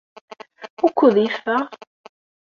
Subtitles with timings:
[0.81, 1.63] Wukud yeffeɣ?